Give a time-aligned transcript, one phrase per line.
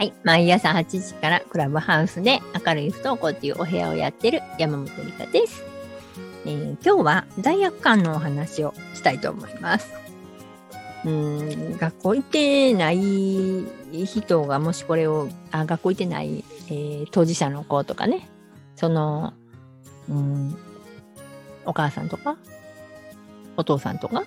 [0.00, 0.14] はい。
[0.24, 5.62] 毎朝8時からクラブハウスで明るい不登校っていうお部屋をやってる山本理香です。
[6.46, 9.92] えー今日は罪悪感のお話をしたいと思います。
[11.04, 12.96] うん、学校行ってない
[14.06, 18.26] 人がもしこれを、あ、学校行ってない、えー当事者の子とかね、
[18.76, 19.34] その、
[20.08, 20.56] うん、
[21.66, 22.38] お母さんとか、
[23.58, 24.24] お父さんとか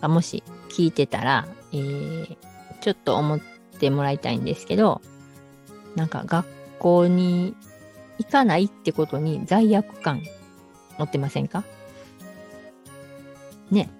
[0.00, 2.36] がもし聞いてたら、えー
[2.80, 3.53] ちょっと思って
[3.90, 5.00] もらいたいんですけど、
[5.96, 6.46] なんか学
[6.78, 7.54] 校に
[8.18, 10.22] 行かないってことに罪悪感
[10.98, 11.64] 持ってませんか？
[13.70, 13.90] ね。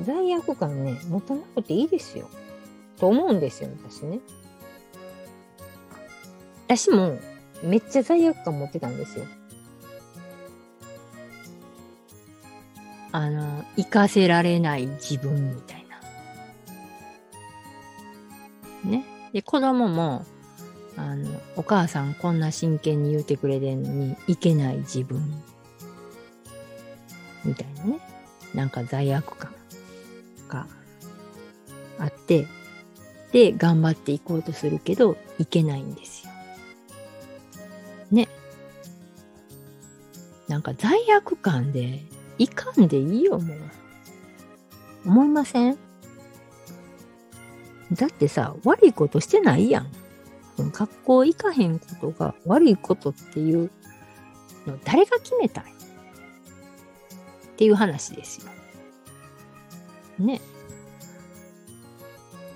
[0.00, 2.28] 罪悪感ね、持たなくていいですよ。
[2.98, 4.18] と思うんですよ、私ね。
[6.66, 7.18] 私も
[7.62, 9.26] めっちゃ罪悪感持ってたんですよ。
[13.12, 15.83] あの、行かせられない自分みたいな。
[18.84, 19.04] ね。
[19.32, 20.24] で、子供も、
[20.96, 25.20] あの、お母さんこんな真剣に言うてくれてんのに、いけない自分。
[27.44, 28.00] みたいなね。
[28.54, 29.52] なんか罪悪感
[30.48, 30.66] が
[31.98, 32.46] あって、
[33.32, 36.32] で、頑張っていこうとするけど、いけないんですよ。
[38.12, 38.28] ね。
[40.46, 42.04] なんか罪悪感で、
[42.38, 43.58] いかんでいいよ、もう。
[45.06, 45.78] 思いません？
[47.94, 49.90] だってさ、悪いことしてないやん。
[50.56, 53.70] 学校行かへんことが悪いことっていう
[54.66, 55.66] の誰が決めたんっ
[57.56, 58.50] ていう話ですよ。
[60.24, 60.40] ね。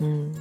[0.00, 0.34] うん。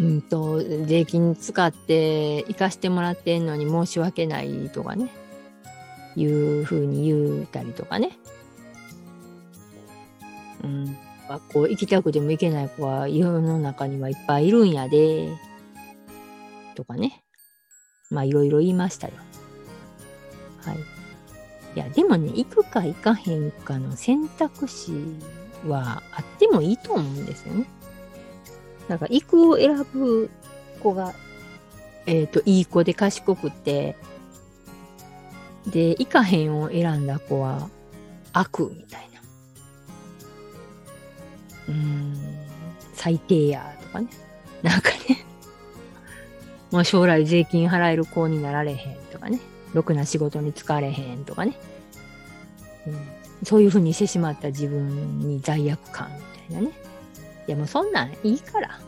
[0.00, 5.08] うんと、税金使って行かしてもらってんのに申し訳ないとかね。
[6.16, 8.10] いうふうに言うたりとかね。
[10.62, 10.96] うん。
[11.28, 15.28] 学校行きたくても行けない子は世の中にはいっぱいいるんやで。
[16.74, 17.22] とかね。
[18.10, 19.14] まあいろいろ言いましたよ。
[20.62, 20.76] はい。
[21.74, 24.92] いや、でもね、行くか行かへんかの選択肢
[25.66, 27.66] はあってもいいと思うんですよね。
[28.88, 30.30] なんか行くを選ぶ
[30.82, 31.12] 子が、
[32.06, 33.96] えっ、と、いい子で賢くて、
[35.66, 37.68] で、行かへんを選んだ子は
[38.32, 39.17] 悪みたいな。
[41.68, 42.14] うん、
[42.94, 44.08] 最低やとかね。
[44.62, 45.24] なんかね。
[46.70, 49.40] もう将来税金払える子になられへんとかね。
[49.74, 51.58] ろくな仕事に就かれへんとかね。
[52.86, 52.96] うん、
[53.44, 56.10] そういうふうにしてしまった自分に罪悪感
[56.48, 56.74] みたいなね。
[57.46, 58.80] いやもうそんなんいいから。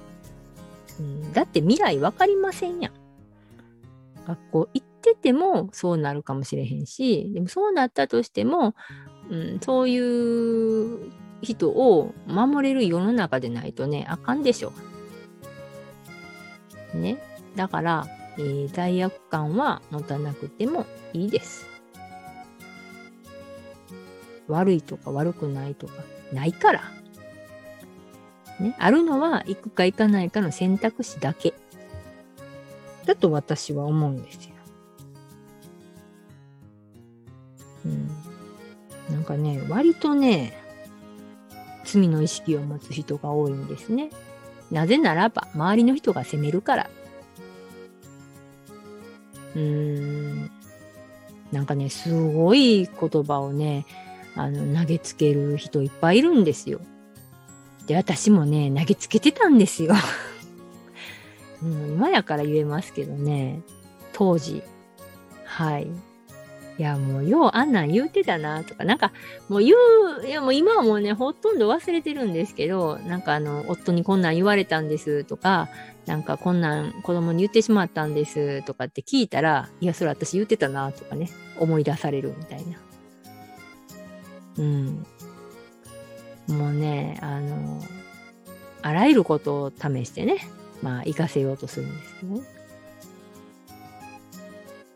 [0.99, 2.93] うん、だって未来わかりませんやん。
[4.27, 8.75] 学校行っててもそうなるかもしれへんし、でもそうなったとしても、
[9.31, 11.11] うん、そういう
[11.43, 14.73] 人を守れる世の中でないとね、あかんでしょ。
[16.95, 17.19] ね。
[17.57, 18.07] だから、
[18.39, 21.67] えー罪悪感は持たなくてもいいです。
[24.49, 25.95] 悪いとか悪くないとか
[26.33, 26.83] ないから。
[28.59, 28.75] ね。
[28.79, 31.55] あるのは行くか行かないかの選択肢だけ。
[33.07, 34.55] だと私は思うんですよ。
[37.87, 38.09] うん。
[39.11, 40.60] なんかね、割とね、
[41.93, 44.11] 罪の意識を持つ人が多いんですね。
[44.71, 46.91] なぜならば、周りの人が責めるから。
[49.55, 49.61] うー
[50.45, 50.51] ん。
[51.53, 53.87] なんかね、すごい言葉をね、
[54.37, 56.81] あの、投げつける人いっぱいいるんですよ。
[57.87, 59.95] で、私もね、投げつけてたんですよ。
[61.63, 63.63] うん、今やから言えますけどね、
[64.13, 64.63] 当時。
[65.45, 65.89] はい。
[66.81, 69.13] いや、もう、ようあんなん言うてたな、とか、なんか、
[69.51, 69.75] もう言
[70.23, 75.69] う、いや、もう今はもうね、ほとんど忘れてるんですけど、なんかあの、夫にこんなん言われたんです、とか、
[76.07, 81.29] なんかこんなん子供に言ってしまったんです、とかって聞いたら、いや、それ私言ってたな、とかね、
[81.59, 82.79] 思い出されるみたいな。
[84.57, 85.07] うん。
[86.49, 87.83] もうね、あの、
[88.81, 90.39] あらゆることを試してね、
[90.83, 92.60] まあ、活かせようとするんですけどね。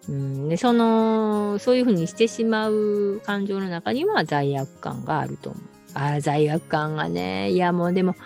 [0.09, 5.63] うん、で、その、そういうふうにしてしまう感情の中には罪悪感があると思う。
[5.95, 8.17] ああ、罪悪感がね、いやもうでも、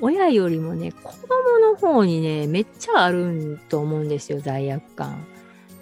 [0.00, 5.26] 親よりもね、子供の方にね、めっちゃあると思うんですよ、罪悪感。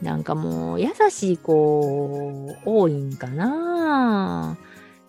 [0.03, 4.57] なんかもう、優しい子、多いんかな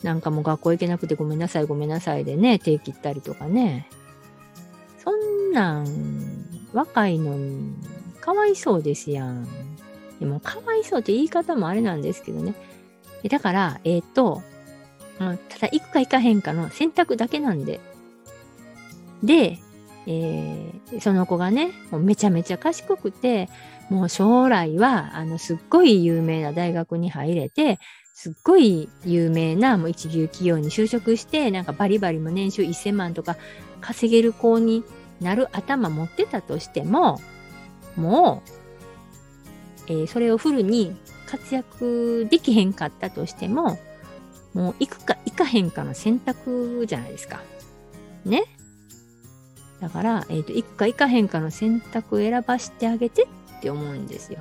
[0.03, 3.89] なんかもう学校行けなくてごめんなさい、ごめんなさいでね、手切ったりとかね。
[5.03, 7.73] そんなん、若いのに、
[8.21, 9.47] かわいそうですやん。
[10.19, 12.53] でも、かわいそうって言い方もあれなんですけどね。
[13.29, 14.41] だから、えっ、と、
[15.19, 17.79] うんただ行くか行かへんかの選択だけなんで。
[19.23, 19.59] で、
[20.07, 23.49] えー、その子がね、もうめちゃめちゃ賢くて、
[23.89, 27.79] もう将来は、あの、すっごい有名な大学に入れて、
[28.13, 33.35] すっごい有名なもう一流企業に就職して、なんかバリバリも年収1000万とか
[33.81, 34.83] 稼げる子に
[35.21, 37.19] なる頭持ってたとしても、
[37.95, 38.64] もう、
[39.87, 40.95] えー、それをフルに
[41.27, 43.79] 活躍できへんかったとしても、
[44.53, 47.41] もう行くか行かへんかの選択じゃないですか。
[48.23, 48.43] ね？
[49.81, 53.27] だから、えっ、ー、と、行くか行かへんかの選択選ばしてあげて
[53.57, 54.39] って思うんですよ。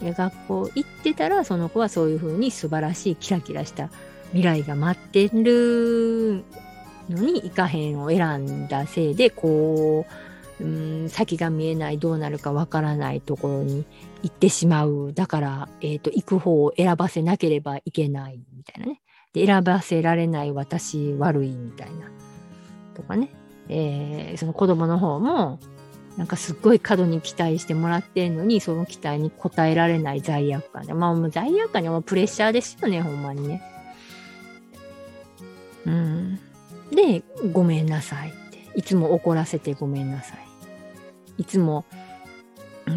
[0.00, 3.88] で学校行ってたら、その子はそういうふうに素晴らしいキラキラした
[4.28, 6.44] 未来が待ってる
[7.08, 10.12] のに行かへんを選んだせいで、こう、
[10.60, 13.84] うん、先が見えない、どうなるかわからないところに
[14.22, 15.12] 行ってしまう。
[15.12, 19.02] だから、えっ、ー、と、行く方を選ばせなければいけないみたいなね。
[19.32, 22.10] で、選ばせられない私悪いみたいな。
[22.94, 23.30] とかね。
[23.68, 25.58] えー、その子供の方も、
[26.16, 30.94] なんかすっごい過度に期待してもらってんのに、その期待に応えられない罪悪感で。
[30.94, 33.62] まあもう罪悪感にはプレッシャーですよね、ほんまにね。
[35.84, 36.40] うん。
[36.90, 38.45] で、ごめんなさい。
[38.76, 40.38] いつも怒らせてごめんなさい。
[41.38, 41.84] いつも、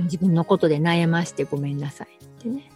[0.03, 2.69] 自分のことで悩ましてごめんなさいってね。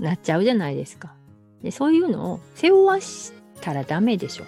[0.00, 1.14] なっちゃうじゃないですか。
[1.62, 4.44] で、そういうのを背負わしたらダメでしょ。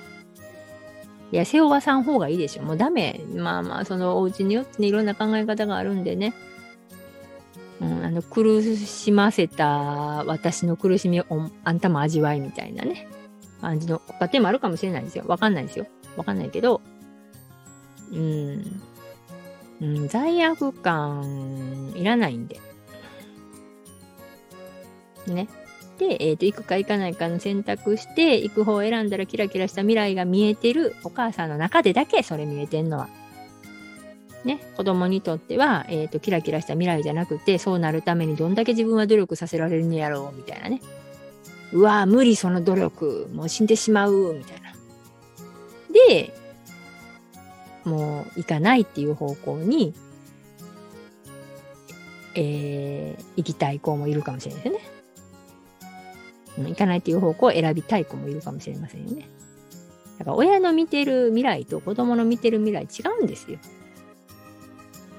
[1.33, 2.63] いや、背負わさん方がいいでしょ。
[2.63, 3.21] もうダメ。
[3.35, 6.33] まあまあ、そのお家によってね、いろんな考え方があるんでね。
[7.81, 9.67] うん、あの、苦しませた
[10.27, 11.27] 私の苦しみを
[11.65, 13.07] あんたも味わいみたいなね、
[13.61, 15.25] 感じの家庭もあるかもしれないですよ。
[15.27, 15.87] わかんないですよ。
[16.17, 16.81] わかんないけど、
[18.15, 18.83] うん、
[19.81, 22.61] うん、罪悪感いらないんで。
[25.27, 25.49] ね。
[25.99, 33.09] で、えっ、ー、と、行くか行かないかの選択して、行く方を選んだらキラキラした未来が見えてるお母さんの中でだけそれ見えてんのは。
[34.45, 40.83] ね、子供にとっては、えっ、ー、と、キラキラした未来じゃなくて、そうなるためにどんだけ自分は努力させられるんやろう、みたいなね。
[41.73, 44.75] うわ無理その努力、もう死んでしまう、みたいな。
[46.09, 46.35] で、
[47.85, 49.95] もう行かないっていう方向に、
[52.35, 54.95] えー、行きたい子もいるかもしれないですよね。
[56.71, 59.29] 行かないっていう方向を選びたい子もいるかもしれませんよね。
[60.19, 63.59] だから親の見てる未来と子供の見てる未来違うんですよ。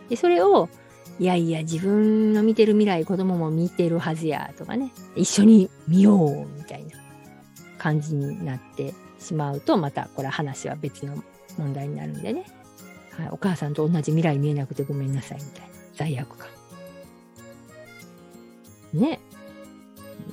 [0.09, 0.69] で、それを、
[1.19, 6.91] いやいや、自分の見てる未来、子供も見てるはずや、とかね、一緒に見よう、みたいな
[7.77, 11.21] 感じになってしまうと、また、これ話は別の
[11.57, 12.45] 問題になるんでね。
[13.17, 15.67] はい、お母さんと同じ未来見えなくてごめんなさい、みたいな。
[15.95, 16.47] 罪悪感。
[18.93, 19.19] ね。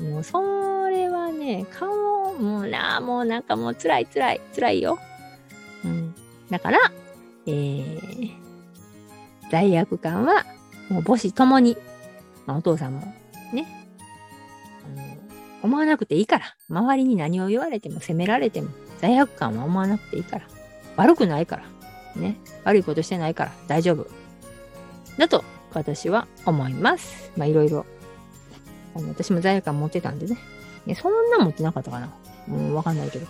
[0.01, 4.99] もう、それはね、顔、もうな、もうなんかもう辛い辛い、辛いよ。
[5.85, 6.15] うん。
[6.51, 6.79] だから、
[7.47, 8.33] えー、
[9.51, 10.45] 罪悪感は、
[10.89, 11.77] もう母子ともに、
[12.47, 13.01] まあ、お父さんも、
[13.53, 13.67] ね、
[15.63, 16.57] うん、思わなくていいから。
[16.69, 18.71] 周りに何を言われても、責められても、
[19.01, 20.47] 罪悪感は思わなくていいから。
[20.97, 21.65] 悪くないから。
[22.17, 22.37] ね。
[22.65, 24.07] 悪いことしてないから、大丈夫。
[25.19, 27.33] だと、私は思います。
[27.37, 27.87] まあ、いろいろ
[28.95, 30.37] あの私も罪悪感持ってたんでね。
[30.87, 32.13] ねそんな持ってなかったかな
[32.49, 33.27] うん、わかんないけど。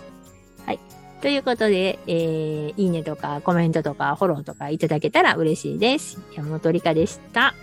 [0.67, 0.81] はい。
[1.21, 6.21] ということで、えー、いいねとかコメントとかフォローとかいただけたら嬉しいです。
[6.35, 7.55] 山本理香でした。